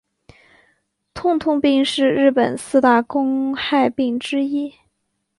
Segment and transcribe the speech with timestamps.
[1.13, 4.73] 痛痛病是日本四大公害病之一。